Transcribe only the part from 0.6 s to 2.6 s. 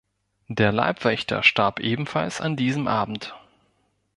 Leibwächter starb ebenfalls an